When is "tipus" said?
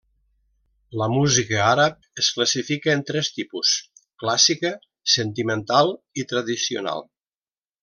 3.35-3.75